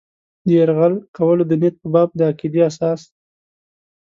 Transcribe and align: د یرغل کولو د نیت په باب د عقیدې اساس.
د 0.45 0.47
یرغل 0.59 0.93
کولو 1.15 1.43
د 1.47 1.51
نیت 1.61 1.75
په 1.81 1.87
باب 1.93 2.09
د 2.15 2.19
عقیدې 2.29 2.61
اساس. 2.69 3.01